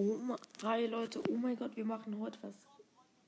Oh, 0.00 0.16
hi 0.62 0.86
Leute, 0.86 1.20
oh 1.28 1.34
mein 1.34 1.56
Gott, 1.56 1.74
wir 1.74 1.84
machen 1.84 2.20
heute 2.20 2.38
was 2.42 2.54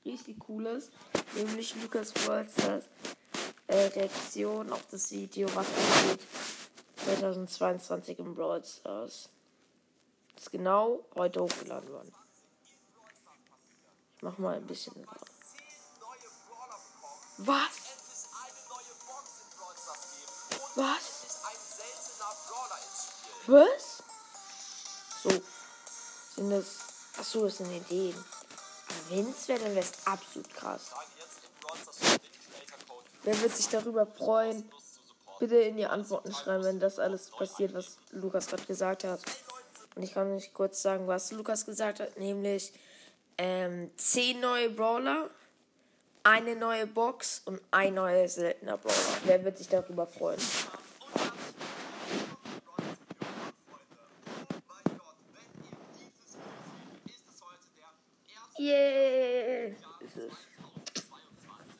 richtig 0.05 0.39
Cooles, 0.39 0.89
nämlich 1.35 1.75
Lukas 1.75 2.13
Wolsters 2.25 2.85
äh, 3.67 3.87
Reaktion 3.87 4.71
auf 4.71 4.85
das 4.89 5.11
Video, 5.11 5.53
was 5.53 5.67
angeht 5.67 6.21
2022 6.95 8.19
im 8.19 8.35
Brawl 8.35 8.63
Stars. 8.63 9.27
Das 10.33 10.43
ist 10.43 10.51
genau 10.51 11.03
heute 11.15 11.41
hochgeladen 11.41 11.91
worden. 11.91 12.13
Ich 14.15 14.21
mach 14.21 14.37
mal 14.37 14.55
ein 14.55 14.65
bisschen 14.65 14.95
lauter. 14.95 15.25
Was? 17.39 17.97
Was? 20.75 21.41
Was? 23.47 24.03
So. 25.21 25.41
Sind 26.41 26.49
das. 26.49 26.79
Achso, 27.19 27.43
das 27.43 27.57
sind 27.57 27.71
Ideen. 27.71 28.15
Wenn 29.09 29.29
es 29.29 29.47
wäre, 29.47 29.59
dann 29.59 29.75
wäre 29.75 29.85
es 29.85 30.07
absolut 30.07 30.51
krass. 30.51 30.89
Wer 33.21 33.39
wird 33.43 33.55
sich 33.55 33.69
darüber 33.69 34.07
freuen? 34.07 34.67
Bitte 35.39 35.57
in 35.57 35.77
die 35.77 35.85
Antworten 35.85 36.33
schreiben, 36.33 36.63
wenn 36.63 36.79
das 36.79 36.97
alles 36.97 37.29
passiert, 37.29 37.75
was 37.75 37.97
Lukas 38.09 38.47
gerade 38.47 38.63
gesagt 38.63 39.03
hat. 39.03 39.19
Und 39.93 40.01
ich 40.01 40.15
kann 40.15 40.31
euch 40.35 40.51
kurz 40.51 40.81
sagen, 40.81 41.05
was 41.05 41.31
Lukas 41.31 41.63
gesagt 41.63 41.99
hat, 41.99 42.17
nämlich 42.17 42.73
ähm, 43.37 43.91
10 43.97 44.39
neue 44.39 44.71
Brawler, 44.71 45.29
eine 46.23 46.55
neue 46.55 46.87
Box 46.87 47.43
und 47.45 47.61
ein 47.69 47.93
neuer 47.93 48.27
seltener 48.27 48.79
Brawler. 48.79 49.17
Wer 49.25 49.45
wird 49.45 49.59
sich 49.59 49.67
darüber 49.67 50.07
freuen? 50.07 50.41
Yeah. 58.61 59.73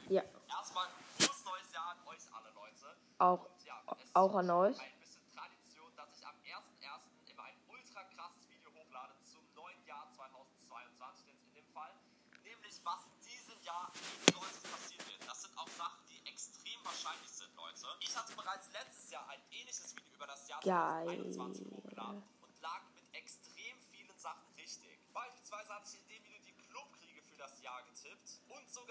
Ja. 0.09 0.23
Erstmal 0.49 0.89
frohes 1.13 1.45
neues 1.45 1.69
Jahr 1.71 1.93
an 1.93 2.07
euch 2.09 2.25
alle 2.33 2.49
Leute. 2.57 2.97
Auch, 3.19 3.45
Und 3.45 3.65
ja, 3.67 3.77
auch 4.15 4.33
an 4.33 4.49
euch. 4.49 4.79
ein 4.81 4.97
bisschen 4.99 5.21
Tradition, 5.29 5.93
dass 5.95 6.09
ich 6.17 6.25
am 6.25 6.33
1.1. 6.41 7.29
immer 7.29 7.43
ein 7.43 7.53
ultra 7.69 8.01
krasses 8.17 8.49
Video 8.49 8.73
hochlade 8.73 9.13
zum 9.29 9.45
neuen 9.53 9.77
Jahr 9.85 10.09
2022, 10.09 11.29
denn 11.29 11.37
in 11.37 11.53
dem 11.53 11.69
Fall, 11.69 11.93
nämlich 12.41 12.81
was 12.83 13.05
in 13.05 13.29
diesem 13.29 13.61
Jahr 13.61 13.93
in 13.93 14.33
Leute 14.33 14.57
passiert 14.65 15.05
wird. 15.05 15.21
Das 15.29 15.37
sind 15.43 15.53
auch 15.61 15.69
Sachen, 15.77 16.01
die 16.09 16.17
extrem 16.25 16.81
wahrscheinlich 16.81 17.29
sind, 17.29 17.53
Leute. 17.61 17.85
Ich 18.01 18.17
hatte 18.17 18.33
bereits 18.33 18.73
letztes 18.73 19.11
Jahr 19.11 19.29
ein 19.29 19.41
ähnliches 19.53 19.93
Video 19.95 20.15
über 20.17 20.25
das 20.25 20.49
Jahr 20.49 20.59
Geil. 20.65 21.29
2021 21.29 21.61
hochgeladen 21.69 22.23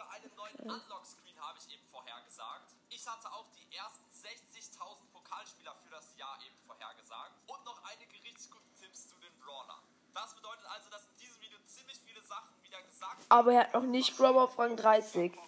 sogar 0.00 0.14
einen 0.14 0.34
neuen 0.34 0.56
Unlock-Screen 0.60 1.38
habe 1.40 1.58
ich 1.58 1.74
eben 1.74 1.84
vorhergesagt. 1.90 2.74
Ich 2.88 3.06
hatte 3.06 3.30
auch 3.32 3.44
die 3.52 3.76
ersten 3.76 4.04
60.000 4.10 5.12
Pokalspieler 5.12 5.74
für 5.84 5.90
das 5.90 6.16
Jahr 6.16 6.38
eben 6.42 6.56
vorhergesagt 6.66 7.32
und 7.46 7.64
noch 7.64 7.82
einige 7.84 8.12
richtig 8.24 8.50
gute 8.50 8.72
Tipps 8.80 9.08
zu 9.08 9.16
den 9.16 9.32
Brawlern. 9.40 9.82
Das 10.14 10.34
bedeutet 10.34 10.64
also, 10.66 10.88
dass 10.90 11.04
in 11.04 11.16
diesem 11.18 11.40
Video 11.42 11.58
ziemlich 11.66 12.00
viele 12.00 12.22
Sachen 12.22 12.50
wieder 12.62 12.82
gesagt 12.82 13.26
Aber 13.28 13.52
er 13.52 13.60
hat 13.60 13.74
noch 13.74 13.82
nicht 13.82 14.18
Robber 14.18 14.44
auf 14.44 14.58
Rang 14.58 14.76
30. 14.76 15.38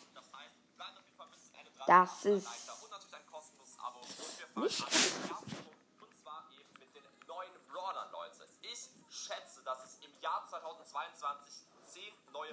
Das 1.87 2.25
ist 2.27 2.45
Like 2.45 2.67
da 2.67 2.73
Und 2.75 2.91
natürlich 2.91 3.15
ein 3.15 3.27
kostenloses 3.27 3.79
Abo. 3.81 3.99
Und 4.01 4.39
wir 4.39 4.47
fangen 4.47 4.67
nicht 4.67 4.81
an 4.81 4.87
mit 4.87 5.13
dem 5.13 5.31
ersten 5.31 5.57
Punkt. 5.57 6.03
Und 6.03 6.21
zwar 6.21 6.45
eben 6.53 6.73
mit 6.79 6.95
den 6.95 7.05
neuen 7.27 7.67
Brawlern, 7.69 8.13
Leute. 8.13 8.47
Ich 8.61 8.91
schätze, 9.09 9.63
dass 9.65 9.85
es 9.85 9.99
im 10.05 10.13
Jahr 10.21 10.47
2022 10.47 10.83
10 11.41 11.43
neue 11.43 11.62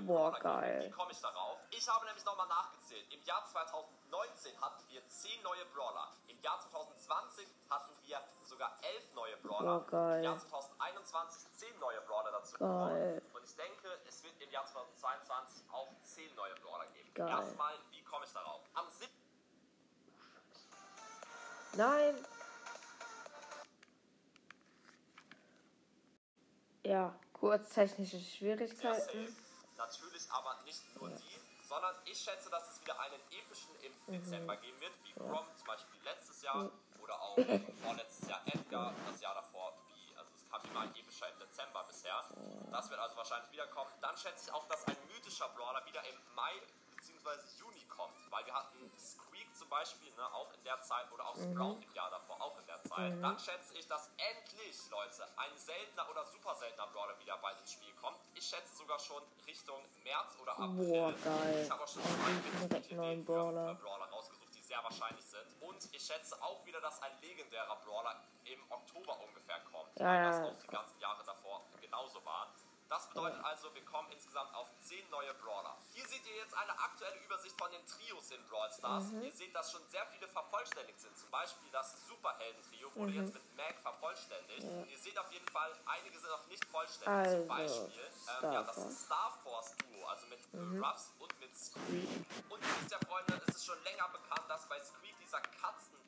Boah, 0.01 0.31
geil. 0.39 0.83
Wie 0.85 0.91
komme 0.91 1.11
ich 1.11 1.21
darauf? 1.21 1.57
Ich 1.71 1.87
habe 1.87 2.05
nämlich 2.05 2.25
nochmal 2.25 2.47
nachgezählt. 2.47 3.05
Im 3.13 3.21
Jahr 3.23 3.45
2019 3.45 4.61
hatten 4.61 4.83
wir 4.89 5.07
10 5.07 5.43
neue 5.43 5.65
Brawler. 5.73 6.11
Im 6.27 6.41
Jahr 6.41 6.59
2020 6.59 7.47
hatten 7.69 7.93
wir 8.03 8.21
sogar 8.43 8.77
11 8.81 9.13
neue 9.13 9.37
Brawler. 9.37 9.79
Boah, 9.79 9.87
geil. 9.87 10.17
Im 10.17 10.23
Jahr 10.23 10.39
2021 10.39 11.51
10 11.53 11.79
neue 11.79 12.01
Brawler 12.01 12.31
dazu 12.31 12.57
Geil. 12.57 13.21
Und 13.33 13.43
ich 13.43 13.55
denke, 13.55 13.87
es 14.07 14.23
wird 14.23 14.41
im 14.41 14.51
Jahr 14.51 14.65
2022 14.65 15.63
auch 15.71 15.89
10 16.03 16.35
neue 16.35 16.55
Brawler 16.55 16.87
geben. 16.87 17.13
Geil. 17.13 17.29
Erstmal, 17.29 17.73
wie 17.91 18.03
komme 18.03 18.25
ich 18.25 18.33
darauf? 18.33 18.61
Am 18.73 18.89
7. 18.89 19.11
Nein. 21.73 22.25
Ja, 26.83 27.13
kurz 27.33 27.69
technische 27.69 28.19
Schwierigkeiten. 28.19 29.35
Natürlich 29.79 30.29
aber 30.29 30.57
nicht 30.65 30.83
nur 30.99 31.09
die, 31.09 31.39
sondern 31.65 31.95
ich 32.03 32.19
schätze, 32.19 32.49
dass 32.49 32.69
es 32.69 32.81
wieder 32.81 32.99
einen 32.99 33.21
epischen 33.31 33.73
im 33.81 33.93
Dezember 34.11 34.57
geben 34.57 34.77
wird, 34.81 34.91
wie 35.05 35.13
Grom 35.13 35.45
zum 35.55 35.67
Beispiel 35.67 36.01
letztes 36.03 36.41
Jahr 36.41 36.69
oder 37.01 37.21
auch 37.21 37.37
vorletztes 37.81 38.27
Jahr 38.27 38.41
Edgar, 38.45 38.93
das 39.09 39.21
Jahr 39.21 39.35
davor 39.35 39.73
wie, 39.87 40.17
also 40.17 40.29
es 40.35 40.51
kam 40.51 40.61
immer 40.65 40.81
ein 40.81 40.93
epischer 40.95 41.29
im 41.31 41.39
Dezember 41.39 41.85
bisher. 41.85 42.25
Das 42.71 42.89
wird 42.89 42.99
also 42.99 43.15
wahrscheinlich 43.15 43.51
wiederkommen. 43.53 43.89
Dann 44.01 44.17
schätze 44.17 44.49
ich 44.49 44.53
auch, 44.53 44.67
dass 44.67 44.85
ein 44.85 44.97
mythischer 45.13 45.47
Brawler 45.55 45.85
wieder 45.85 46.03
im 46.03 46.35
Mai 46.35 46.51
bzw. 47.29 47.59
Juni 47.59 47.85
kommt, 47.85 48.31
weil 48.31 48.45
wir 48.45 48.53
hatten 48.53 48.91
Squeak 48.97 49.47
zum 49.55 49.69
Beispiel, 49.69 50.11
ne, 50.15 50.25
auch 50.33 50.51
in 50.53 50.63
der 50.63 50.81
Zeit, 50.81 51.11
oder 51.11 51.27
auch 51.27 51.35
Sprout 51.35 51.77
im 51.81 51.93
Jahr 51.93 52.09
davor, 52.09 52.41
auch 52.41 52.57
in 52.59 52.65
der 52.65 52.81
Zeit. 52.83 53.21
Dann 53.21 53.39
schätze 53.39 53.73
ich, 53.75 53.87
dass 53.87 54.09
endlich, 54.17 54.77
Leute, 54.89 55.27
ein 55.37 55.57
seltener 55.57 56.09
oder 56.09 56.25
super 56.25 56.55
seltener 56.55 56.87
Brawler 56.87 57.19
wieder 57.19 57.37
bald 57.37 57.59
ins 57.59 57.73
Spiel 57.73 57.93
kommt. 58.01 58.17
Ich 58.33 58.45
schätze 58.45 58.75
sogar 58.75 58.99
schon 58.99 59.21
Richtung 59.45 59.83
März 60.03 60.37
oder 60.41 60.53
April. 60.53 60.75
Boah, 60.75 61.13
geil. 61.23 61.61
Ich 61.63 61.71
habe 61.71 61.83
auch 61.83 61.87
schon 61.87 62.03
zwei 62.03 62.95
neuen 62.95 63.25
Brawler. 63.25 63.75
Brawler 63.75 64.05
rausgesucht, 64.05 64.55
die 64.55 64.61
sehr 64.61 64.83
wahrscheinlich 64.83 65.25
sind. 65.25 65.61
Und 65.61 65.83
ich 65.93 66.01
schätze 66.01 66.41
auch 66.41 66.65
wieder, 66.65 66.81
dass 66.81 67.01
ein 67.01 67.11
legendärer 67.21 67.75
Brawler 67.85 68.15
im 68.45 68.59
Oktober 68.71 69.19
ungefähr 69.19 69.59
kommt, 69.71 69.89
Ja, 69.99 70.15
ja, 70.15 70.29
das 70.31 70.41
auch 70.41 70.59
die 70.59 70.67
ganzen 70.67 70.99
Jahre 70.99 71.23
davor 71.23 71.63
genauso 71.81 72.23
war. 72.25 72.47
Das 72.89 73.07
bedeutet 73.07 73.43
also, 73.45 73.73
wir 73.75 73.85
kommen 73.85 74.11
insgesamt 74.11 74.53
auf 74.55 74.67
10 74.81 75.07
neue 75.11 75.31
Brawler. 75.35 75.77
Hier 75.93 76.07
seht 76.07 76.25
ihr 76.25 76.35
jetzt 76.37 76.55
eine 76.55 76.71
aktuelle 76.71 77.17
Übersicht 77.23 77.55
von 77.55 77.69
den 77.71 77.85
Trios 77.85 78.31
in 78.31 78.43
Brawl 78.47 78.71
Stars. 78.71 79.05
Mhm. 79.11 79.21
Ihr 79.21 79.31
seht, 79.31 79.53
dass 79.55 79.71
schon 79.71 79.85
sehr 79.89 80.05
viele 80.07 80.27
vervollständigt 80.27 80.99
sind. 80.99 81.15
Zum 81.15 81.29
Beispiel 81.29 81.69
das 81.71 82.07
Superhelden-Trio 82.07 82.89
wurde 82.95 83.11
Mhm. 83.11 83.19
jetzt 83.21 83.33
mit 83.35 83.55
Mac 83.55 83.75
vervollständigt. 83.83 84.63
Und 84.63 84.89
ihr 84.89 84.97
seht 84.97 85.17
auf 85.19 85.31
jeden 85.31 85.47
Fall, 85.49 85.71
einige 85.85 86.17
sind 86.19 86.29
noch 86.31 86.47
nicht 86.47 86.65
vollständig. 86.65 87.31
Zum 87.31 87.51
Also, 87.51 87.87
Beispiel 87.87 88.09
ähm, 88.41 88.53
ja, 88.53 88.63
das. 88.63 89.05
Star 89.05 89.37
Force 89.43 89.75
Duo, 89.77 90.07
also 90.07 90.25
mit 90.25 90.53
Mhm. 90.53 90.83
Ruffs 90.83 91.11
und 91.19 91.39
mit 91.39 91.55
Squeak. 91.55 92.09
Und 92.49 92.59
ihr 92.63 92.81
wisst 92.81 92.91
ja, 92.91 92.97
Freunde, 93.07 93.39
es 93.47 93.55
ist 93.55 93.65
schon 93.67 93.83
länger 93.83 94.07
bekannt, 94.09 94.49
dass 94.49 94.65
bei 94.67 94.79
Squeak 94.83 95.15
dieser 95.19 95.41
Katzenpin 95.41 95.98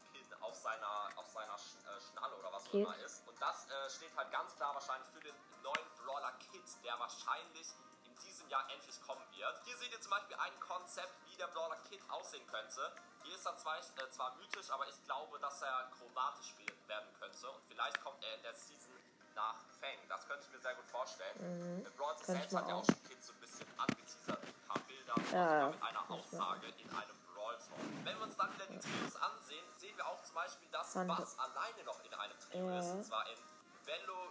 auf 0.42 0.56
seiner, 0.56 1.10
auf 1.16 1.28
seiner 1.32 1.58
Sch 1.58 1.76
äh, 1.86 2.02
Schnalle 2.02 2.36
oder 2.38 2.52
was 2.54 2.68
auch 2.68 2.74
immer 2.74 2.96
ist. 2.98 3.28
Und 3.28 3.40
das 3.42 3.68
äh, 3.70 3.90
steht 3.90 4.16
halt 4.16 4.32
ganz 4.32 4.56
klar 4.56 4.74
wahrscheinlich 4.74 5.10
für 5.14 5.20
den 5.22 5.36
neuen 5.64 5.88
Brawler 6.04 6.32
Kit, 6.52 6.64
der 6.84 6.98
wahrscheinlich 7.00 7.68
in 8.04 8.16
diesem 8.20 8.48
Jahr 8.50 8.70
endlich 8.70 9.00
kommen 9.02 9.24
wird. 9.32 9.62
Hier 9.66 9.78
seht 9.78 9.92
ihr 9.92 10.02
zum 10.02 10.12
Beispiel 10.12 10.36
ein 10.38 10.60
Konzept, 10.60 11.14
wie 11.26 11.36
der 11.38 11.48
Brawler 11.48 11.78
Kit 11.90 12.02
aussehen 12.10 12.46
könnte. 12.48 12.92
Hier 13.24 13.36
ist 13.36 13.46
er 13.46 13.58
zwar, 13.58 13.78
äh, 13.78 14.10
zwar 14.10 14.36
mythisch, 14.36 14.70
aber 14.72 14.88
ich 14.88 15.04
glaube, 15.06 15.40
dass 15.40 15.62
er 15.62 15.90
chromatisch 15.98 16.54
we- 16.58 16.88
werden 16.88 17.08
könnte. 17.20 17.50
Und 17.52 17.64
vielleicht 17.68 18.02
kommt 18.04 18.24
er 18.24 18.36
in 18.36 18.42
der 18.44 18.54
Season 18.56 18.92
nach 19.36 19.56
Fang. 19.80 19.98
Das 20.10 20.28
könnte 20.28 20.44
ich 20.46 20.52
mir 20.52 20.60
sehr 20.60 20.76
gut 20.76 20.86
vorstellen. 20.88 21.38
Mhm. 21.40 21.84
Brawl 21.96 22.14
Könnte 22.16 22.32
selbst 22.34 22.56
hat 22.56 22.68
ja 22.68 22.76
auch 22.76 22.86
schon 22.86 23.04
Kit 23.04 23.24
so 23.24 23.32
ein 23.34 23.40
bisschen 23.40 23.68
angeteasert 23.80 24.44
mit 24.44 24.56
ein 24.56 24.68
paar 24.68 24.80
Bildern 24.80 25.16
Ja, 25.18 25.22
und 25.22 25.32
sogar 25.32 25.70
mit 25.72 25.84
einer 25.84 26.12
Aussage 26.12 26.68
in 26.68 26.90
einem 26.90 27.18
Brawl 27.34 27.56
Talk. 27.58 27.80
Wenn 28.04 28.18
wir 28.18 28.24
uns 28.24 28.36
dann 28.36 28.54
wieder 28.56 28.66
die 28.68 28.80
Trios 28.80 29.16
ansehen, 29.16 29.66
sehen 29.78 29.96
wir 29.98 30.06
auch 30.08 30.22
zum 30.24 30.36
Beispiel, 30.36 30.68
dass 30.72 30.81
Fand- 30.94 31.08
Bass 31.08 31.38
alleine 31.40 31.84
noch 31.86 32.04
in 32.04 32.14
einem 32.14 32.40
Trio 32.40 32.70
Ja. 32.70 32.80
ist. 32.80 32.92
Und 32.92 33.04
zwar 33.06 33.26
in 33.30 33.38
Velo 33.86 34.30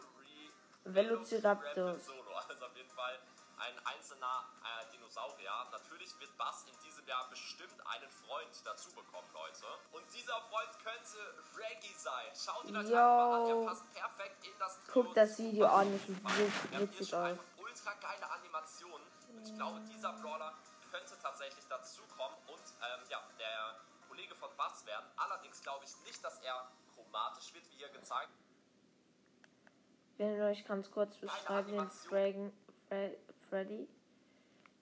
Velociraptor. 0.85 1.99
Solo. 1.99 2.25
Also 2.49 2.65
auf 2.67 2.77
jeden 2.77 2.91
Fall 2.91 3.19
ein 3.59 3.87
einzelner 3.87 4.45
äh, 4.65 4.91
Dinosaurier. 4.93 5.53
Natürlich 5.71 6.19
wird 6.19 6.37
Bass 6.39 6.65
in 6.67 6.75
diesem 6.83 7.07
Jahr 7.07 7.29
bestimmt 7.29 7.75
einen 7.87 8.09
Freund 8.11 8.51
dazu 8.65 8.91
bekommen, 8.93 9.29
Leute. 9.35 9.67
Und 9.93 10.03
dieser 10.13 10.41
Freund 10.51 10.71
könnte 10.83 11.19
Reggie 11.57 11.95
sein. 11.95 12.27
Schaut 12.35 12.65
ihn 12.65 12.77
euch 12.77 12.89
Yo. 12.89 12.97
einfach 12.97 13.29
mal 13.29 13.43
an, 13.43 13.49
er 13.61 13.67
passt 13.67 13.93
perfekt 13.95 14.47
in 14.47 14.59
das 14.59 14.79
Trio. 14.85 15.03
Guckt 15.03 15.17
das 15.17 15.39
Video 15.39 15.67
an, 15.67 15.93
das 15.93 16.07
sieht 16.07 16.25
hat 16.25 16.33
hier 16.71 16.81
witzig 16.81 17.15
aus. 17.15 17.39
ultra 17.59 17.93
geile 18.01 18.31
Animationen. 18.31 19.07
Und 19.29 19.47
ich 19.47 19.55
glaube, 19.55 19.81
dieser 19.83 20.13
Brawler 20.15 20.55
könnte 20.91 21.15
tatsächlich 21.23 21.65
dazukommen 21.69 22.37
und 22.49 22.63
ähm, 22.83 23.01
ja, 23.09 23.23
der 23.39 23.77
Kollege 24.21 24.35
von 24.35 24.51
Bass 24.57 24.85
werden. 24.87 25.07
Allerdings 25.17 25.63
glaube 25.63 25.85
ich 25.85 25.97
nicht, 26.05 26.23
dass 26.23 26.41
er 26.41 26.71
chromatisch 26.95 27.55
wird, 27.55 27.65
wie 27.71 27.77
hier 27.77 27.89
gezeigt. 27.89 28.29
Ich 30.13 30.19
will 30.19 30.43
euch 30.43 30.65
ganz 30.67 30.91
kurz 30.91 31.17
beschreiben, 31.17 31.73
den 31.73 31.91
Dragon 32.09 32.53
Fre 32.89 33.17
Freddy. 33.49 33.89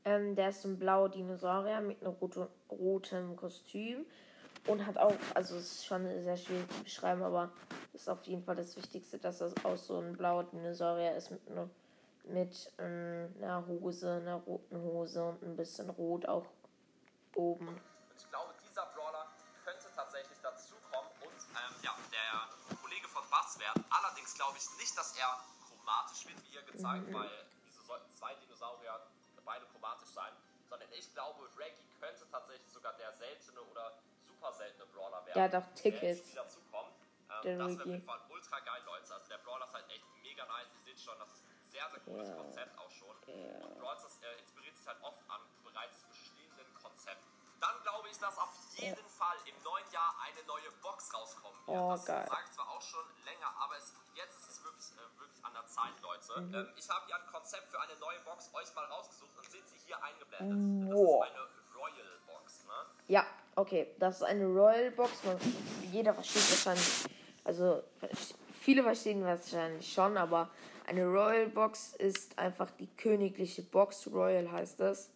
Ähm, 0.05 0.35
der 0.35 0.49
ist 0.49 0.65
ein 0.65 0.79
blauer 0.79 1.09
Dinosaurier 1.09 1.81
mit 1.81 2.03
einem 2.03 2.15
roten, 2.15 2.49
roten 2.69 3.37
Kostüm 3.37 4.07
und 4.67 4.85
hat 4.85 4.99
auch, 4.99 5.15
also 5.35 5.57
es 5.57 5.73
ist 5.73 5.87
schon 5.87 6.05
sehr 6.25 6.37
schwierig 6.37 6.69
zu 6.71 6.83
beschreiben, 6.83 7.23
aber 7.23 7.53
ist 7.93 8.09
auf 8.09 8.25
jeden 8.25 8.43
Fall 8.43 8.57
das 8.57 8.77
Wichtigste, 8.77 9.19
dass 9.19 9.39
das 9.39 9.55
auch 9.65 9.77
so 9.77 10.01
ein 10.01 10.17
blauer 10.17 10.45
Dinosaurier 10.45 11.15
ist 11.15 11.31
mit 11.31 11.49
einer, 11.49 11.71
mit 12.25 12.73
ähm, 12.79 13.33
einer 13.41 13.65
Hose, 13.67 14.15
einer 14.15 14.37
roten 14.37 14.83
Hose 14.83 15.25
und 15.25 15.43
ein 15.43 15.57
bisschen 15.57 15.91
rot 15.91 16.27
auch 16.27 16.47
oben. 17.37 17.69
Und 17.69 17.81
ich 18.17 18.29
glaube, 18.31 18.48
glaube 24.49 24.59
ich 24.59 24.79
nicht, 24.81 24.97
dass 24.97 25.13
er 25.17 25.45
chromatisch 25.69 26.25
wird, 26.25 26.41
wie 26.49 26.57
ihr 26.57 26.63
gezeigt, 26.63 27.07
mhm. 27.09 27.15
weil 27.15 27.31
wieso 27.67 27.83
sollten 27.83 28.11
zwei 28.15 28.35
Dinosaurier 28.37 28.99
beide 29.45 29.67
chromatisch 29.67 30.09
sein? 30.09 30.33
Sondern 30.69 30.89
ich 30.93 31.13
glaube, 31.13 31.49
Reggie 31.57 31.89
könnte 32.01 32.25
tatsächlich 32.31 32.71
sogar 32.73 32.95
der 32.95 33.13
seltene 33.13 33.61
oder 33.63 33.93
super 34.27 34.53
seltene 34.53 34.87
Brawler 34.87 35.25
werden. 35.27 35.35
Der 35.35 35.45
hat 35.45 35.55
auch 35.55 35.75
Tickets. 35.75 36.33
Der 36.33 36.45
dazukommt. 36.45 36.93
Ähm, 37.29 37.29
das 37.29 37.45
wäre 37.45 37.65
auf 37.65 37.87
jeden 37.87 38.03
Fall 38.05 38.21
ultra 38.31 38.61
geil, 38.61 38.83
Leute. 38.87 39.15
Also 39.15 39.29
der 39.29 39.39
Brawler 39.39 39.67
ist 39.67 39.75
halt 39.75 39.91
echt 39.91 40.05
mega 40.23 40.45
nice. 40.47 40.69
Ihr 40.77 40.85
seht 40.93 41.01
schon, 41.01 41.19
das 41.19 41.29
ist 41.29 41.45
ein 41.45 41.71
sehr, 41.71 41.91
sehr 41.91 42.01
cooles 42.01 42.29
yeah. 42.29 42.37
Konzept 42.37 42.79
auch 42.79 42.91
schon. 42.91 43.17
Yeah. 43.29 43.65
Und 43.65 43.79
Brawl 43.79 43.97
äh, 43.97 44.41
inspiriert 44.41 44.77
sich 44.77 44.87
halt 44.87 44.99
oft 45.03 45.21
an. 45.29 45.41
Dann 47.61 47.83
glaube 47.83 48.09
ich, 48.09 48.19
dass 48.19 48.39
auf 48.39 48.55
jeden 48.77 48.95
yeah. 48.95 49.19
Fall 49.19 49.37
im 49.45 49.55
neuen 49.63 49.91
Jahr 49.91 50.15
eine 50.23 50.47
neue 50.47 50.71
Box 50.83 51.13
rauskommen 51.13 51.59
wird. 51.67 51.79
Oh, 51.79 51.91
das 51.93 52.05
sage 52.05 52.45
ich 52.47 52.53
zwar 52.53 52.71
auch 52.71 52.83
schon 52.83 53.05
länger, 53.25 53.51
aber 53.59 53.77
es, 53.77 53.93
jetzt 54.15 54.39
ist 54.39 54.49
es 54.51 54.65
wirklich, 54.65 54.93
äh, 54.95 55.19
wirklich 55.19 55.45
an 55.45 55.53
der 55.55 55.67
Zeit, 55.67 55.95
Leute. 56.01 56.41
Mhm. 56.41 56.55
Ähm, 56.55 56.73
ich 56.77 56.89
habe 56.89 57.11
ja 57.11 57.17
ein 57.17 57.27
Konzept 57.33 57.69
für 57.71 57.81
eine 57.81 57.97
neue 57.99 58.21
Box 58.21 58.51
euch 58.55 58.75
mal 58.75 58.85
rausgesucht 58.87 59.37
und 59.37 59.51
seht 59.51 59.67
sie 59.69 59.79
hier 59.87 60.03
eingeblendet. 60.03 60.95
Wow. 60.95 61.27
Das 61.27 61.31
ist 61.31 61.35
eine 61.35 61.83
Royal 61.83 62.19
Box, 62.27 62.65
ne? 62.65 62.79
Ja, 63.09 63.27
okay. 63.57 63.95
Das 63.99 64.17
ist 64.17 64.23
eine 64.23 64.47
Royal 64.47 64.91
Box. 64.93 65.13
Jeder 65.91 66.15
versteht 66.15 66.51
wahrscheinlich 66.51 67.09
also 67.49 67.83
viele 68.61 68.83
verstehen 68.83 69.25
wahrscheinlich 69.25 69.91
schon, 69.91 70.19
aber 70.19 70.51
eine 70.87 71.07
Royal 71.07 71.49
Box 71.49 71.95
ist 71.95 72.39
einfach 72.39 72.71
die 72.73 72.87
königliche 72.89 73.63
Box. 73.63 74.07
Royal 74.13 74.53
heißt 74.53 74.81
das. 74.81 75.09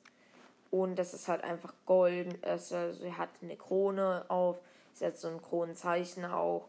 Und 0.72 0.96
das 0.96 1.12
ist 1.12 1.28
halt 1.28 1.44
einfach 1.44 1.74
golden. 1.84 2.42
Es 2.42 2.72
also, 2.72 3.12
hat 3.18 3.28
eine 3.42 3.56
Krone 3.56 4.24
auf. 4.28 4.58
Es 4.94 5.02
hat 5.02 5.18
so 5.18 5.28
ein 5.28 5.42
Kronenzeichen 5.42 6.24
auch. 6.24 6.66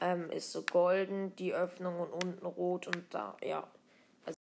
Ähm, 0.00 0.30
ist 0.30 0.52
so 0.52 0.62
golden, 0.62 1.36
die 1.36 1.52
Öffnung 1.52 2.00
und 2.00 2.12
unten 2.24 2.46
rot 2.46 2.86
und 2.86 3.12
da, 3.12 3.36
ja. 3.42 3.62
Also 4.24 4.38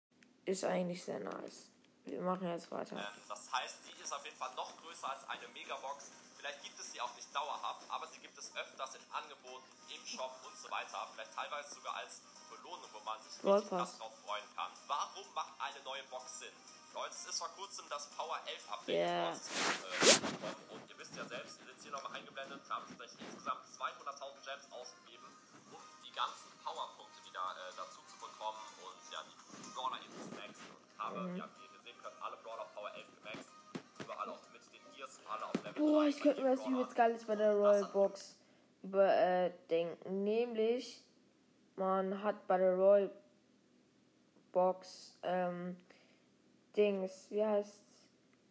ist 0.45 0.63
eigentlich 0.63 1.03
sehr 1.03 1.19
nice. 1.19 1.69
Wir 2.05 2.21
machen 2.21 2.47
jetzt 2.47 2.71
weiter. 2.71 2.97
Ähm, 2.97 3.03
das 3.27 3.51
heißt, 3.51 3.77
die 3.87 4.01
ist 4.01 4.13
auf 4.13 4.23
jeden 4.23 4.37
Fall 4.37 4.53
noch 4.55 4.77
größer 4.77 5.11
als 5.11 5.27
eine 5.27 5.47
Megabox. 5.53 6.11
Vielleicht 6.39 6.63
gibt 6.63 6.79
es 6.79 6.91
sie 6.93 7.01
auch 7.01 7.13
nicht 7.15 7.35
dauerhaft, 7.35 7.83
aber 7.89 8.07
sie 8.07 8.19
gibt 8.19 8.37
es 8.37 8.55
öfters 8.55 8.95
in 8.95 9.01
Angeboten, 9.11 9.67
im 9.93 10.05
Shop 10.07 10.31
und 10.47 10.57
so 10.57 10.71
weiter. 10.71 11.05
Vielleicht 11.13 11.35
teilweise 11.35 11.75
sogar 11.75 11.95
als 11.95 12.21
Belohnung, 12.49 12.89
wo 12.93 12.99
man 13.01 13.19
sich 13.19 13.43
richtig 13.43 13.69
krass 13.69 13.97
drauf 13.97 14.13
freuen 14.25 14.45
kann. 14.55 14.71
Warum 14.87 15.33
macht 15.33 15.51
eine 15.59 15.83
neue 15.83 16.03
Box 16.03 16.39
Sinn? 16.39 16.53
Leute, 16.93 17.13
es 17.13 17.25
ist 17.25 17.39
vor 17.39 17.49
kurzem 17.49 17.85
das 17.89 18.07
Power 18.11 18.39
11 18.47 18.71
Update 18.71 18.95
yeah. 18.95 19.31
äh, 19.31 20.73
und 20.73 20.89
ihr 20.89 20.97
wisst 20.97 21.15
ja 21.15 21.25
selbst, 21.27 21.59
ihr 21.59 21.67
seht 21.67 21.83
hier 21.83 21.91
nochmal 21.91 22.08
ich 36.09 36.19
könnte 36.19 36.41
mir 36.41 36.55
das 36.55 36.65
übelst 36.65 36.95
geil 36.95 37.11
ist 37.11 37.27
bei 37.27 37.35
der 37.35 37.53
Royal 37.53 37.85
Box 37.93 38.37
überdenken. 38.83 40.23
Nämlich, 40.23 41.03
man 41.75 42.23
hat 42.23 42.47
bei 42.47 42.57
der 42.57 42.75
Royal 42.75 43.11
Box 44.51 45.17
ähm, 45.23 45.77
Dings, 46.75 47.27
wie 47.29 47.45
heißt 47.45 47.83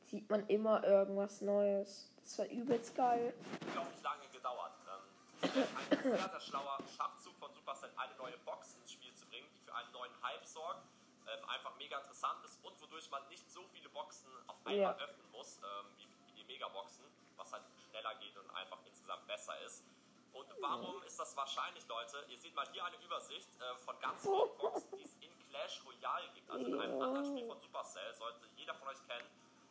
sieht 0.09 0.29
man 0.31 0.47
immer 0.49 0.83
irgendwas 0.85 1.43
Neues. 1.43 2.11
Das 2.23 2.39
war 2.39 2.47
übelst 2.47 2.95
geil. 2.95 3.35
Unglaublich 3.61 4.03
lange 4.03 4.29
gedauert. 4.33 4.73
Ähm, 4.89 5.65
ein 5.91 6.03
sehr, 6.03 6.17
sehr 6.17 6.41
schlauer 6.41 6.79
Schachzug 6.97 7.37
von 7.39 7.53
Supercell, 7.53 7.91
eine 7.97 8.15
neue 8.17 8.39
Box 8.39 8.75
ins 8.81 8.93
Spiel 8.93 9.15
zu 9.15 9.27
bringen, 9.27 9.47
die 9.55 9.61
für 9.61 9.75
einen 9.75 9.93
neuen 9.93 10.13
Hype 10.23 10.47
sorgt. 10.47 10.83
Ähm, 11.27 11.45
einfach 11.49 11.77
mega 11.77 11.99
interessant 11.99 12.43
ist 12.45 12.59
und 12.65 12.81
wodurch 12.81 13.11
man 13.11 13.27
nicht 13.29 13.51
so 13.51 13.61
viele 13.73 13.91
Boxen 13.91 14.31
auf 14.47 14.57
einmal 14.65 14.97
ja. 14.97 14.97
öffnen 14.97 15.31
muss, 15.31 15.59
ähm, 15.59 15.87
wie, 15.99 16.09
wie 16.27 16.33
die 16.41 16.45
Megaboxen, 16.45 17.05
was 17.49 17.61
halt 17.61 17.65
schneller 17.89 18.15
geht 18.17 18.37
und 18.37 18.51
einfach 18.51 18.79
insgesamt 18.85 19.27
besser 19.27 19.59
ist. 19.65 19.83
Und 20.33 20.47
warum 20.61 21.03
ist 21.05 21.19
das 21.19 21.35
wahrscheinlich, 21.37 21.87
Leute? 21.89 22.25
Ihr 22.29 22.39
seht 22.39 22.55
mal 22.55 22.69
hier 22.71 22.85
eine 22.85 22.97
Übersicht 23.03 23.49
äh, 23.61 23.77
von 23.79 23.99
ganz 24.01 24.23
vielen 24.23 24.57
Boxen, 24.59 24.99
die 24.99 25.05
es 25.05 25.15
in 25.21 25.33
Clash 25.49 25.83
Royale 25.85 26.29
gibt. 26.35 26.51
Also 26.51 26.67
in 26.67 26.81
einem 26.81 27.03
anderen 27.03 27.25
Spiel 27.25 27.47
von 27.47 27.59
Supercell, 27.61 28.15
sollte 28.15 28.47
jeder 28.57 28.75
von 28.75 28.89
euch 28.89 29.03
kennen. 29.09 29.27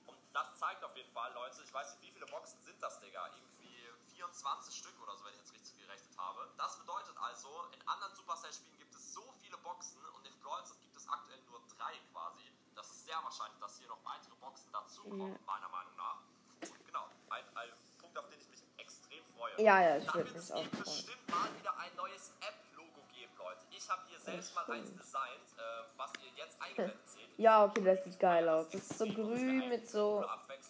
Und 0.08 0.18
das 0.34 0.58
zeigt 0.58 0.84
auf 0.84 0.96
jeden 0.98 1.12
Fall, 1.12 1.32
Leute, 1.34 1.62
ich 1.64 1.74
weiß 1.74 1.94
nicht, 1.94 2.02
wie 2.02 2.12
viele 2.12 2.26
Boxen 2.26 2.60
sind 2.64 2.82
das, 2.82 3.00
Digga? 3.00 3.30
Irgendwie 3.36 3.90
24 4.16 4.76
Stück 4.76 5.00
oder 5.04 5.16
so, 5.16 5.26
wenn 5.26 5.34
ich 5.34 5.40
jetzt 5.40 5.54
richtig 5.54 5.78
gerechnet 5.78 6.18
habe. 6.18 6.50
Das 6.58 6.80
bedeutet 6.80 7.16
also, 7.22 7.50
in 7.72 7.88
anderen 7.88 8.16
Supercell-Spielen 8.16 8.78
gibt 8.80 8.96
es 8.96 9.14
so 9.14 9.22
viele 9.40 9.58
Boxen 9.60 10.04
und 10.18 10.26
in 10.26 10.34
Brawl 10.40 10.64
gibt 10.82 10.98
es 10.98 11.08
aktuell 11.08 11.40
nur 11.52 11.62
drei 11.78 11.94
quasi. 12.12 12.44
Das 12.76 12.90
ist 12.90 13.06
sehr 13.06 13.22
wahrscheinlich, 13.24 13.60
dass 13.60 13.78
hier 13.78 13.88
noch 13.88 14.04
weitere 14.04 14.36
Boxen 14.42 14.72
dazukommen, 14.72 15.38
meiner 15.46 15.70
Meinung 15.70 15.96
nach. 15.96 16.18
Und 16.62 16.86
genau, 16.86 17.08
ein, 17.30 17.46
ein 17.56 17.70
Punkt, 18.00 18.18
auf 18.18 18.28
den 18.30 18.42
ich 18.42 18.50
mich 18.50 18.58
freue. 19.38 19.47
Ja, 19.58 19.82
ja, 19.82 19.98
ich 19.98 20.14
würde 20.14 20.32
mich 20.32 20.54
auch 20.54 20.64
freuen. 20.64 20.84
bestimmt 20.84 21.30
mal 21.30 21.50
wieder 21.60 21.78
ein 21.78 21.96
neues 21.96 22.32
App-Logo 22.42 23.02
geben, 23.12 23.34
Leute. 23.38 23.66
Ich 23.72 23.90
habe 23.90 24.02
hier 24.08 24.20
selbst 24.20 24.54
mal 24.54 24.70
eins 24.70 24.94
designt, 24.94 25.50
äh, 25.58 25.62
was 25.98 26.12
ihr 26.22 26.30
jetzt 26.36 26.62
eingeblendet 26.62 27.10
seht. 27.10 27.30
Ja, 27.38 27.66
okay, 27.66 27.84
das 27.84 28.04
sieht 28.04 28.20
geil 28.20 28.48
aus. 28.48 28.70
Das 28.70 28.82
ist 28.82 28.98
so 28.98 29.06
grün 29.06 29.70
mit 29.70 29.90
so... 29.90 30.24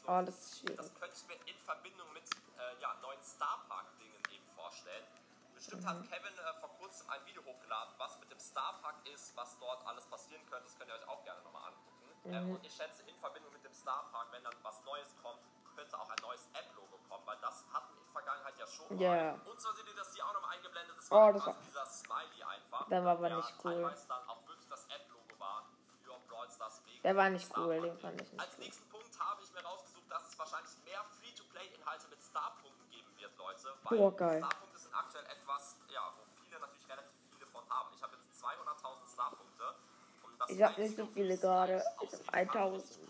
Oh, 0.07 0.21
das 0.23 0.39
ist 0.39 0.59
schwierig. 0.59 0.77
Das 0.77 0.93
könnte 0.95 1.15
ich 1.15 1.27
mir 1.27 1.51
in 1.51 1.59
Verbindung 1.59 2.13
mit 2.13 2.23
äh, 2.23 2.81
ja, 2.81 2.95
neuen 3.01 3.21
Star 3.23 3.59
Park-Dingen 3.67 4.23
eben 4.31 4.47
vorstellen. 4.55 5.03
Bestimmt 5.53 5.83
mhm. 5.83 5.87
hat 5.87 6.09
Kevin 6.09 6.37
äh, 6.37 6.53
vor 6.61 6.69
kurzem 6.79 7.09
ein 7.09 7.25
Video 7.25 7.43
hochgeladen, 7.43 7.93
was 7.97 8.17
mit 8.19 8.31
dem 8.31 8.39
Star 8.39 8.79
Park 8.81 8.95
ist, 9.13 9.35
was 9.35 9.57
dort 9.59 9.85
alles 9.85 10.05
passieren 10.05 10.41
könnte. 10.49 10.63
Das 10.63 10.77
könnt 10.77 10.89
ihr 10.89 10.95
euch 10.95 11.07
auch 11.09 11.23
gerne 11.25 11.41
nochmal 11.43 11.73
angucken. 11.73 12.07
Mhm. 12.23 12.33
Ähm, 12.33 12.55
und 12.55 12.65
ich 12.65 12.71
schätze, 12.71 13.03
in 13.03 13.15
Verbindung 13.19 13.51
mit 13.51 13.65
dem 13.65 13.73
Star 13.73 14.07
Park, 14.13 14.27
wenn 14.31 14.43
dann 14.43 14.55
was 14.63 14.81
Neues 14.85 15.13
kommt, 15.21 15.43
könnte 15.75 15.99
auch 15.99 16.09
ein 16.09 16.21
neues 16.21 16.47
App-Logo 16.53 16.97
kommen, 17.09 17.27
weil 17.27 17.37
das 17.41 17.65
hatten 17.73 17.96
Vergangenheit 18.17 18.57
ja 18.57 18.67
schon 18.67 18.99
yeah. 18.99 19.37
Und 19.45 19.61
zwar 19.61 19.73
seht 19.75 19.87
ihr 19.87 19.95
das 19.95 20.13
hier 20.13 20.25
auch 20.25 20.33
nochmal 20.33 20.55
eingeblendet. 20.55 20.97
Das 20.97 21.11
oh, 21.11 21.31
das 21.31 21.45
war 21.45 21.55
dieser 21.61 21.85
Smiley 21.85 22.41
einfach. 22.43 22.89
Der 22.89 23.05
war 23.05 23.11
aber 23.11 23.29
nicht 23.29 23.53
cool. 23.63 23.73
Teilweise 23.73 24.07
dann 24.07 24.29
auch 24.29 24.41
wirklich 24.47 24.67
das 24.69 24.85
App-Logo 24.85 25.39
war 25.39 25.65
für 26.03 26.17
Brawl 26.27 26.49
Stars 26.49 26.81
wegen 26.85 27.01
Der 27.03 27.15
war 27.15 27.29
nicht 27.29 27.57
cool, 27.57 27.81
den 27.81 27.97
fand 27.99 28.21
ich 28.21 28.31
nicht 28.31 28.41
Als 28.41 28.57
nächsten 28.57 28.89
Punkt 28.89 29.13
habe 29.19 29.43
ich 29.43 29.53
mir 29.53 29.61
rausgesucht, 29.61 30.09
dass 30.09 30.27
es 30.29 30.39
wahrscheinlich 30.39 30.73
mehr 30.85 31.03
Free-to-Play-Inhalte 31.21 32.07
mit 32.07 32.19
Starpunkten 32.23 32.89
geben 32.89 33.11
wird, 33.17 33.37
Leute. 33.37 33.73
Weil 33.83 33.99
oh, 33.99 34.11
geil. 34.11 34.39
Starpunkte 34.39 34.79
sind 34.79 34.93
aktuell 34.95 35.25
etwas, 35.25 35.77
ja, 35.89 36.01
wo 36.17 36.23
viele 36.41 36.59
natürlich 36.59 36.89
relativ 36.89 37.17
viele 37.29 37.45
von 37.45 37.69
haben. 37.69 37.89
Ich 37.93 38.01
habe 38.01 38.17
jetzt 38.17 38.43
200.000 38.43 39.13
Starpunkte. 39.13 39.75
ich 40.47 40.63
habe 40.63 40.81
nicht 40.81 40.95
so 40.97 41.05
viele 41.05 41.37
gerade. 41.37 41.83
Ich 42.01 42.13
habe 42.13 42.33
1000. 42.33 43.06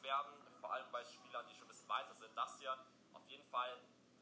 ausgegeben 0.00 0.02
werden, 0.02 0.32
vor 0.60 0.72
allem 0.72 0.86
bei 0.92 1.04
Spielern, 1.04 1.44
die 1.48 1.54
schon 1.54 1.64
ein 1.64 1.68
bisschen 1.68 1.88
weiter 1.88 2.14
sind, 2.14 2.30
das 2.36 2.58
hier 2.58 2.72
auf 3.14 3.26
jeden 3.28 3.44
Fall, 3.50 3.70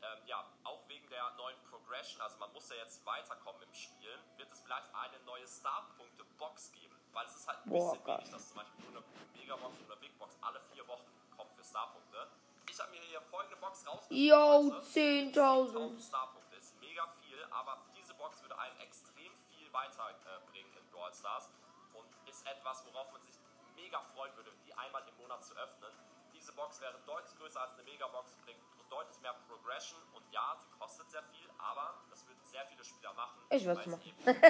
ähm, 0.03 0.19
ja, 0.27 0.45
auch 0.65 0.89
wegen 0.89 1.09
der 1.09 1.31
neuen 1.37 1.57
Progression, 1.71 2.21
also 2.21 2.39
man 2.39 2.53
muss 2.53 2.69
ja 2.71 2.77
jetzt 2.77 3.05
weiterkommen 3.05 3.63
im 3.63 3.75
Spiel, 3.75 4.19
wird 4.37 4.53
es 4.53 4.61
vielleicht 4.61 4.95
eine 4.95 5.19
neue 5.25 5.47
Starpunkte-Box 5.47 6.73
geben, 6.73 6.95
weil 7.13 7.27
es 7.27 7.37
ist 7.37 7.49
halt 7.49 7.59
ein 7.59 7.71
bisschen 7.73 8.03
Boah, 8.05 8.19
wenig, 8.19 8.31
dass 8.31 8.49
zum 8.49 8.57
Beispiel 8.57 8.85
nur 8.91 9.03
eine 9.03 9.39
Megabox 9.41 9.75
oder 9.81 9.93
eine 9.93 10.01
Big 10.01 10.19
Box 10.19 10.37
alle 10.41 10.61
vier 10.73 10.87
Wochen 10.87 11.11
kommt 11.37 11.53
für 11.55 11.65
Starpunkte. 11.65 12.29
Ich 12.71 12.79
habe 12.79 12.91
mir 12.91 13.01
hier 13.01 13.21
folgende 13.23 13.57
Box 13.57 13.87
rausgesucht. 13.87 14.11
Yo, 14.11 14.37
10.000 14.37 16.07
Starpunkte 16.07 16.57
ist 16.57 16.79
mega 16.81 17.07
viel, 17.21 17.43
aber 17.51 17.79
diese 17.97 18.15
Box 18.15 18.41
würde 18.43 18.59
einem 18.59 18.79
extrem 18.81 19.33
viel 19.49 19.73
weiterbringen 19.73 20.73
äh, 20.75 20.79
in 20.79 20.91
Brawl 20.91 21.13
Stars 21.13 21.49
und 21.95 22.07
ist 22.29 22.47
etwas, 22.47 22.85
worauf 22.87 23.11
man 23.11 23.23
sich 23.23 23.38
mega 23.79 24.01
freuen 24.15 24.35
würde, 24.37 24.51
die 24.67 24.75
einmal 24.75 25.03
im 25.09 25.17
Monat 25.17 25.45
zu 25.45 25.55
öffnen. 25.55 25.93
Diese 26.35 26.53
Box 26.53 26.81
wäre 26.81 26.99
deutlich 27.07 27.37
größer 27.39 27.61
als 27.61 27.75
eine 27.75 27.85
Megabox, 27.85 28.35
bringt 28.45 28.61
deutlich 28.91 29.21
mehr 29.21 29.35
Progression 29.47 30.01
und 30.15 30.25
ja, 30.33 30.57
sie 30.59 30.69
kostet 30.79 31.11
sehr 31.11 31.23
viel, 31.25 31.49
aber 31.59 31.95
das 32.11 32.27
würden 32.27 32.41
sehr 32.45 32.65
viele 32.67 32.85
Spieler 32.85 33.13
machen. 33.13 33.39
Ich 33.51 33.65
würde 33.65 33.81
es 33.81 33.87
machen. 33.87 34.13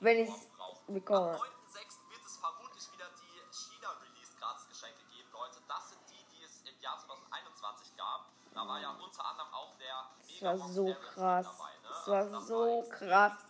Wenn 0.00 0.18
ich 0.18 0.30
es 0.30 0.48
bekomme. 0.86 1.32
Am 1.32 1.40
9.6. 1.40 2.10
wird 2.10 2.24
es 2.24 2.36
vermutlich 2.38 2.92
wieder 2.92 3.06
die 3.20 3.40
China-Release-Gratis-Geschenke 3.52 5.04
geben, 5.14 5.30
Leute. 5.32 5.60
Das 5.68 5.90
sind 5.90 6.00
die, 6.08 6.24
die 6.32 6.42
es 6.42 6.62
im 6.62 6.80
Jahr 6.80 6.98
2021 6.98 7.96
gab. 7.96 8.26
Da 8.54 8.66
war 8.66 8.80
ja 8.80 8.90
unter 8.92 9.24
anderem 9.26 9.52
auch 9.52 9.76
der 9.76 10.10
Megabox 10.26 10.40
Das 10.40 10.60
war 10.60 10.68
so 10.68 10.94
krass. 10.94 11.58
Dabei, 11.58 11.72
ne? 11.72 11.88
Das 11.88 12.08
war 12.08 12.24
das 12.24 12.46
so 12.46 12.88
krass 12.90 13.49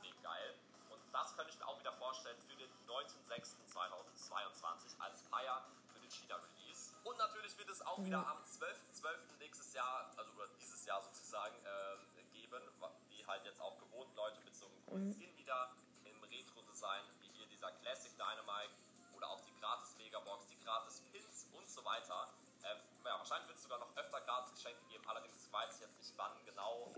Feier 5.30 5.64
für 5.92 6.00
den 6.00 6.10
China-Release. 6.10 6.94
Und 7.04 7.16
natürlich 7.18 7.56
wird 7.56 7.70
es 7.70 7.80
auch 7.86 8.02
wieder 8.04 8.26
am 8.26 8.38
12.12. 8.42 9.02
.12. 9.02 9.38
nächstes 9.38 9.72
Jahr, 9.74 10.10
also 10.16 10.30
dieses 10.60 10.84
Jahr 10.84 11.00
sozusagen, 11.02 11.54
äh, 11.64 12.10
geben, 12.50 12.62
wie 13.08 13.26
halt 13.26 13.44
jetzt 13.44 13.60
auch 13.60 13.78
gewohnt, 13.78 14.14
Leute 14.16 14.40
mit 14.42 14.54
so 14.54 14.66
einem 14.66 14.86
coolen 14.86 15.08
mhm. 15.08 15.12
Skin 15.12 15.36
wieder 15.36 15.70
im 16.04 16.22
Retro-Design, 16.22 17.04
wie 17.20 17.28
hier 17.28 17.46
dieser 17.46 17.70
Classic 17.82 18.12
Dynamite 18.16 18.74
oder 19.16 19.30
auch 19.30 19.40
die 19.40 19.54
gratis 19.60 19.96
Megabox, 19.96 20.48
die 20.48 20.58
gratis 20.64 21.02
Pins 21.12 21.46
und 21.52 21.68
so 21.68 21.84
weiter. 21.84 22.28
Ähm, 22.64 22.78
ja, 23.04 23.18
wahrscheinlich 23.18 23.48
wird 23.48 23.56
es 23.56 23.62
sogar 23.62 23.78
noch 23.78 23.96
öfter 23.96 24.20
gratis 24.22 24.54
Geschenke 24.54 24.82
geben, 24.88 25.04
allerdings 25.06 25.48
weiß 25.52 25.76
ich 25.76 25.80
jetzt 25.82 25.98
nicht 25.98 26.12
wann 26.16 26.32
genau. 26.44 26.92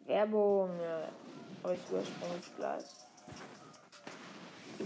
Werbung, 0.00 0.80
äh, 0.80 1.08
aber 1.62 1.74
ich 1.74 1.88
überspringe 1.88 2.40
gleich. 2.56 3.07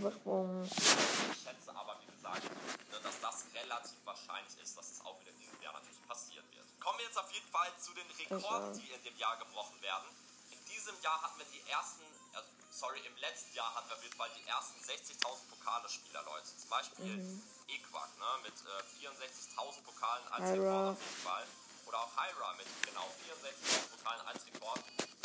Übersprungen. 0.02 0.64
Ich 0.66 1.42
schätze 1.46 1.70
aber, 1.74 1.94
wie 2.02 2.10
gesagt, 2.10 2.42
ne, 2.42 2.98
dass 3.02 3.20
das 3.20 3.44
relativ 3.54 3.98
wahrscheinlich 4.04 4.58
ist, 4.58 4.76
dass 4.76 4.90
es 4.90 5.00
auch 5.06 5.18
wieder 5.20 5.30
in 5.30 5.38
diesem 5.38 5.62
Jahr 5.62 5.72
natürlich 5.74 6.02
passieren 6.08 6.44
wird. 6.50 6.66
Kommen 6.80 6.98
wir 6.98 7.06
jetzt 7.06 7.18
auf 7.18 7.30
jeden 7.30 7.48
Fall 7.48 7.70
zu 7.78 7.92
den 7.94 8.06
Rekorden, 8.18 8.74
die 8.78 8.90
in 8.90 9.02
dem 9.04 9.16
Jahr 9.16 9.36
gebrochen 9.38 9.80
werden. 9.80 10.08
In 10.50 10.58
diesem 10.66 10.98
Jahr 11.02 11.22
hatten 11.22 11.38
wir 11.38 11.46
die 11.54 11.62
ersten, 11.70 12.02
also, 12.34 12.48
sorry, 12.72 12.98
im 13.06 13.16
letzten 13.18 13.54
Jahr 13.54 13.72
hatten 13.76 13.88
wir 13.90 13.96
auf 13.96 14.02
jeden 14.02 14.16
Fall 14.16 14.30
die 14.36 14.46
ersten 14.48 14.80
60.000 14.82 15.22
Pokale-Spieler, 15.54 16.22
Leute. 16.24 16.50
Zum 16.58 16.68
Beispiel 16.70 17.04
Mhm. 17.06 17.42
Equak, 17.68 18.10
ne, 18.18 18.26
mit 18.42 18.54
äh, 18.58 19.06
64.000 19.06 19.82
Pokalen 19.86 20.26
als. 20.34 20.50
Rekord 20.50 20.98
auf 20.98 21.00
jeden 21.00 21.22
Fall. 21.22 21.46
Oder 21.86 21.98
auch 21.98 22.10
Hyra 22.16 22.54
mit 22.54 22.66
genau 22.82 23.06
64.000 23.30 23.96
Pokalen 23.96 24.20
als 24.26 24.46
Rekord. 24.46 24.80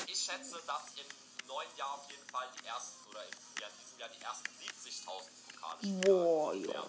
Ich 0.05 0.19
schätze, 0.22 0.62
dass 0.67 0.84
im 0.96 1.05
neuen 1.47 1.75
Jahr 1.75 1.93
auf 1.93 2.09
jeden 2.11 2.27
Fall 2.29 2.47
die 2.59 2.65
ersten, 2.67 3.07
oder 3.09 3.23
in, 3.25 3.33
ja, 3.59 3.67
in 3.67 3.77
diesem 3.83 3.99
Jahr 3.99 4.09
die 4.09 4.21
ersten 4.21 4.49
70.000 4.59 5.07
Pokale 5.47 5.87
Boah, 6.05 6.53
werden. 6.53 6.63
Junge. 6.63 6.87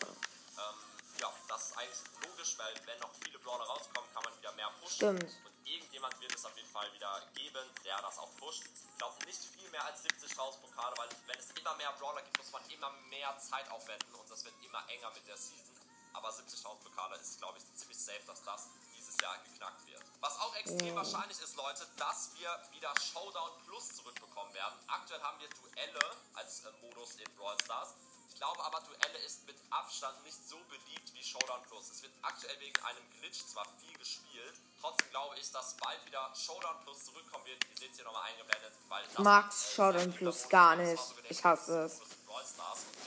Ähm, 0.59 0.79
ja, 1.21 1.33
das 1.49 1.71
ist 1.71 1.79
eigentlich 1.79 2.03
logisch, 2.23 2.55
weil 2.59 2.75
wenn 2.87 2.99
noch 2.99 3.11
viele 3.23 3.39
Brawler 3.39 3.65
rauskommen, 3.65 4.09
kann 4.13 4.23
man 4.25 4.37
wieder 4.39 4.53
mehr 4.53 4.71
pushen. 4.81 5.19
Stimmt. 5.19 5.31
Und 5.47 5.55
irgendjemand 5.65 6.21
wird 6.21 6.35
es 6.35 6.45
auf 6.45 6.57
jeden 6.57 6.71
Fall 6.71 6.93
wieder 6.93 7.23
geben, 7.35 7.65
der 7.85 8.01
das 8.03 8.19
auch 8.19 8.35
pusht. 8.37 8.65
Ich 8.67 8.99
glaube 8.99 9.17
nicht 9.25 9.41
viel 9.41 9.69
mehr 9.71 9.85
als 9.85 10.05
70.000 10.05 10.59
Pokale, 10.61 10.95
weil 10.97 11.09
wenn 11.27 11.39
es 11.39 11.51
immer 11.53 11.75
mehr 11.77 11.93
Brawler 11.99 12.23
gibt, 12.23 12.39
muss 12.39 12.53
man 12.53 12.63
immer 12.71 12.91
mehr 13.11 13.37
Zeit 13.39 13.71
aufwenden 13.71 14.15
und 14.15 14.31
das 14.31 14.45
wird 14.45 14.55
immer 14.63 14.83
enger 14.89 15.11
mit 15.11 15.27
der 15.27 15.37
Season. 15.37 15.78
Aber 16.13 16.31
70.000 16.31 16.83
Pokale 16.83 17.17
ist, 17.17 17.39
glaube 17.39 17.59
ich, 17.59 17.65
ziemlich 17.75 17.99
safe, 17.99 18.23
dass 18.27 18.43
das 18.43 18.69
dieses 18.97 19.17
Jahr 19.23 19.37
geknackt 19.45 19.87
wird. 19.87 20.03
Was 20.21 20.39
auch 20.41 20.55
extrem 20.57 20.95
wahrscheinlich 20.95 21.41
ist, 21.41 21.57
Leute, 21.57 21.87
dass 21.97 22.31
wir 22.39 22.51
wieder 22.73 22.93
Showdown 23.01 23.51
Plus 23.67 23.97
zurückbekommen 23.97 24.53
werden. 24.55 24.75
Aktuell 24.89 25.21
haben 25.23 25.39
wir 25.41 25.49
Duelle 25.49 26.17
als 26.35 26.65
äh, 26.65 26.73
Modus 26.83 27.17
in 27.17 27.33
Brawl 27.37 27.57
Stars. 27.65 27.95
Ich 28.29 28.37
glaube 28.37 28.63
aber, 28.65 28.81
Duelle 28.81 29.19
ist 29.27 29.47
mit 29.47 29.57
Abstand 29.71 30.23
nicht 30.25 30.39
so 30.49 30.57
beliebt 30.69 31.13
wie 31.15 31.25
Showdown 31.25 31.63
Plus. 31.69 31.91
Es 31.91 32.03
wird 32.03 32.13
aktuell 32.23 32.59
wegen 32.61 32.77
einem 32.85 33.03
Glitch 33.19 33.45
zwar 33.47 33.67
viel 33.81 33.97
gespielt, 33.99 34.55
trotzdem 34.81 35.11
glaube 35.11 35.37
ich, 35.39 35.51
dass 35.51 35.77
bald 35.77 36.05
wieder 36.07 36.33
Showdown 36.35 36.77
Plus 36.85 37.07
zurückkommen 37.07 37.45
wird. 37.47 37.65
Ihr 37.71 37.77
seht 37.77 37.91
es 37.91 37.97
hier 37.97 38.05
nochmal 38.05 38.31
eingeblendet, 38.31 38.73
weil 38.89 39.03
das 39.03 39.13
ist, 39.13 39.73
äh, 39.73 39.75
Showdown 39.75 40.13
Plus 40.13 40.49
gar 40.49 40.77
nicht. 40.77 41.03
Ich 41.29 41.45
hasse 41.45 41.85
es. 41.85 42.01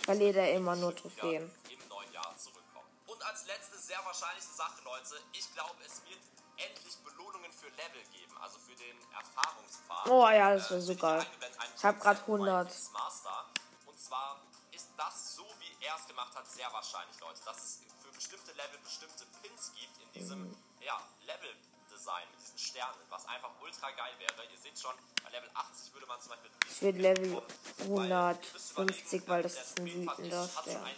Verliert 0.04 0.36
er 0.36 0.54
immer 0.54 0.76
nur 0.76 0.96
Trophäen. 0.96 1.50
Als 3.32 3.46
letzte 3.48 3.78
sehr 3.78 4.04
wahrscheinliche 4.04 4.52
Sache, 4.52 4.82
Leute, 4.84 5.16
ich 5.32 5.48
glaube, 5.54 5.80
es 5.86 6.04
wird 6.04 6.20
endlich 6.58 6.98
Belohnungen 6.98 7.52
für 7.54 7.70
Level 7.70 8.04
geben, 8.12 8.36
also 8.42 8.60
für 8.60 8.76
den 8.76 8.98
Erfahrungspfad. 9.14 10.08
Oh 10.10 10.28
ja, 10.28 10.54
das 10.54 10.68
Äh, 10.68 10.72
wäre 10.72 10.82
so 10.82 10.96
geil. 10.96 11.26
Ich 11.78 11.86
hab 11.86 12.00
grad 12.02 12.18
Konzept 12.18 12.26
von 12.26 12.42
100. 12.42 12.68
Mike's 12.68 12.92
Master. 12.92 13.46
Und 13.86 13.98
zwar 14.00 14.42
ist 14.72 14.88
das 14.98 15.36
so, 15.36 15.46
wie 15.60 15.86
er 15.86 15.96
es 15.96 16.06
gemacht 16.08 16.36
hat, 16.36 16.46
sehr 16.52 16.72
wahrscheinlich, 16.74 17.18
Leute, 17.22 17.40
dass 17.46 17.58
es 17.64 17.80
für 18.04 18.12
bestimmte 18.12 18.52
Level 18.52 18.78
bestimmte 18.84 19.26
Pins 19.42 19.72
gibt 19.80 19.98
in 20.02 20.12
diesem 20.12 20.42
Mhm. 20.50 20.58
ja, 20.82 21.00
Level-Design 21.26 22.28
mit 22.32 22.42
diesen 22.42 22.58
Sternen, 22.60 23.00
was 23.10 23.26
einfach 23.28 23.52
ultra 23.62 23.92
geil 23.92 24.14
wäre. 24.20 24.44
Ihr 24.52 24.60
seht 24.60 24.78
schon, 24.78 24.96
bei 25.24 25.30
Level 25.30 25.50
80 25.54 25.94
würde 25.94 26.06
man 26.08 26.20
zum 26.20 26.32
Beispiel 26.32 26.52
Ich 26.70 26.82
will 26.82 26.98
Level 27.00 27.30
bekommen, 27.30 27.98
weil 27.98 28.10
ihr 28.12 28.40
müsst 28.52 28.72
150, 28.78 29.24
überlegen, 29.24 29.28
weil 29.32 29.44
das 29.44 29.54
ist 29.56 29.80
ein 29.80 29.86
wütender 29.86 30.50
schon 30.50 30.64
Stern. 30.64 30.96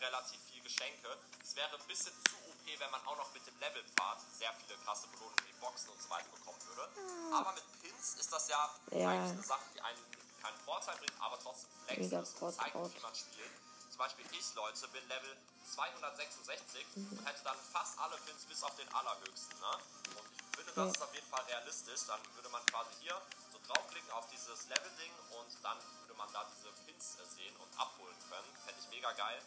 Relativ 0.00 0.40
viel 0.50 0.62
Geschenke. 0.62 1.08
Es 1.42 1.54
wäre 1.56 1.74
ein 1.78 1.86
bisschen 1.86 2.12
zu 2.28 2.36
OP, 2.50 2.78
wenn 2.80 2.90
man 2.90 3.04
auch 3.06 3.16
noch 3.16 3.32
mit 3.34 3.46
dem 3.46 3.58
Levelpfad 3.60 4.18
sehr 4.38 4.52
viele 4.54 4.76
krasse 4.84 5.06
Belohnungen 5.08 5.38
wie 5.46 5.52
Boxen 5.60 5.90
und 5.90 6.00
so 6.02 6.08
weiter 6.10 6.28
bekommen 6.30 6.58
würde. 6.66 6.88
Aber 7.34 7.52
mit 7.52 7.64
Pins 7.82 8.14
ist 8.14 8.32
das 8.32 8.48
ja, 8.48 8.70
Ja. 8.90 9.08
eigentlich 9.10 9.32
eine 9.32 9.42
Sache, 9.42 9.64
die 9.74 9.80
einen 9.80 9.98
keinen 10.42 10.58
Vorteil 10.64 10.96
bringt, 10.98 11.14
aber 11.20 11.38
trotzdem 11.40 11.70
flex 11.84 12.00
Mega 12.00 12.20
ist 12.20 12.40
und 12.42 12.54
zeigt, 12.54 12.74
wie 12.74 13.00
man 13.00 13.14
spielt. 13.14 13.50
Zum 13.90 13.98
Beispiel 13.98 14.24
ich, 14.32 14.54
Leute, 14.54 14.86
bin 14.88 15.08
Level 15.08 15.36
266 15.74 16.86
Mhm. 16.94 17.18
und 17.18 17.26
hätte 17.26 17.42
dann 17.44 17.56
fast 17.72 17.98
alle 17.98 18.16
Pins 18.18 18.44
bis 18.44 18.62
auf 18.62 18.74
den 18.76 18.88
allerhöchsten. 18.94 19.58
Ne? 19.58 19.72
Und 20.14 20.26
ich 20.30 20.56
finde, 20.56 20.72
das 20.72 20.76
Ja. 20.76 20.90
ist 20.92 21.02
auf 21.02 21.14
jeden 21.14 21.26
Fall 21.28 21.42
realistisch. 21.44 22.00
Dann 22.06 22.20
würde 22.36 22.48
man 22.50 22.64
quasi 22.66 22.90
hier 23.00 23.20
so 23.52 23.58
draufklicken 23.66 24.10
auf 24.12 24.28
dieses 24.30 24.66
Level-Ding 24.68 25.12
und 25.38 25.48
dann 25.64 25.78
würde 26.02 26.14
man 26.14 26.32
da 26.32 26.44
diese 26.54 26.70
Pins 26.86 27.16
äh, 27.18 27.26
sehen 27.34 27.56
und 27.56 27.78
abholen 27.80 28.16
können. 28.30 28.46
Fände 28.64 28.80
ich 28.80 28.88
mega 28.90 29.10
geil 29.12 29.42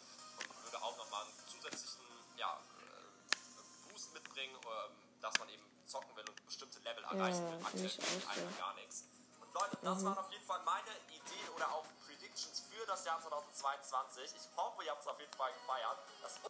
würde 0.72 0.84
auch 0.84 0.96
nochmal 0.96 1.22
einen 1.22 1.36
zusätzlichen 1.46 2.00
ja, 2.36 2.56
äh, 2.56 3.90
Boost 3.90 4.14
mitbringen, 4.14 4.56
ähm, 4.56 4.92
dass 5.20 5.38
man 5.38 5.48
eben 5.48 5.62
zocken 5.84 6.16
will 6.16 6.24
und 6.26 6.46
bestimmte 6.46 6.78
Level 6.80 7.04
erreichen 7.04 7.44
will. 7.44 7.60
Aktuell 7.60 7.84
einem 7.84 8.50
so. 8.50 8.58
gar 8.58 8.74
nichts. 8.74 9.04
Und 9.40 9.52
Leute, 9.52 9.76
das 9.82 10.04
waren 10.04 10.18
auf 10.18 10.32
jeden 10.32 10.44
Fall 10.44 10.60
meine 10.64 10.92
Ideen 11.12 11.48
oder 11.54 11.68
auch 11.68 11.84
Predictions 12.06 12.64
für 12.70 12.86
das 12.86 13.04
Jahr 13.04 13.20
2022. 13.20 14.24
Ich 14.24 14.48
hoffe, 14.56 14.84
ihr 14.84 14.90
habt 14.90 15.02
es 15.02 15.08
auf 15.08 15.20
jeden 15.20 15.34
Fall 15.34 15.52
gefeiert. 15.52 15.98
Das 16.22 16.40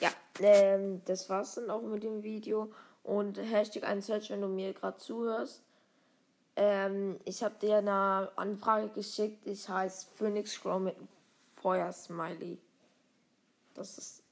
Ja, 0.00 0.10
ähm, 0.40 1.04
das 1.04 1.28
war's 1.30 1.54
dann 1.54 1.70
auch 1.70 1.82
mit 1.82 2.02
dem 2.02 2.22
Video. 2.22 2.72
Und 3.02 3.38
Hashtag 3.38 3.84
ein 3.84 4.02
Search, 4.02 4.30
wenn 4.30 4.42
du 4.42 4.48
mir 4.48 4.74
gerade 4.74 4.98
zuhörst. 4.98 5.62
Ähm, 6.56 7.20
ich 7.24 7.42
habe 7.44 7.54
dir 7.54 7.78
eine 7.78 8.32
Anfrage 8.36 8.88
geschickt. 8.88 9.46
Ich 9.46 9.68
heiße 9.68 10.08
Phoenix 10.18 10.60
Crow 10.60 10.80
mit 10.80 10.96
einem 10.96 11.08
Feuersmiley. 11.62 12.58
Das 13.74 13.98
ist 13.98 14.22